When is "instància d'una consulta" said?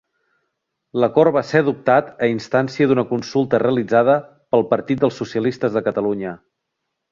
2.35-3.61